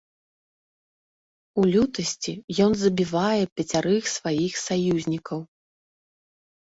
У 1.63 1.65
лютасці 1.75 2.33
ён 2.67 2.71
забівае 2.85 3.43
пяцярых 3.61 4.03
сваіх 4.17 4.53
саюзнікаў. 4.67 5.39